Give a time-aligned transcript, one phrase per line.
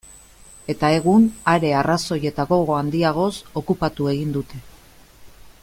[0.73, 3.31] Eta egun, are arrazoi eta gogo handiagoz,
[3.63, 4.63] okupatu egin dute.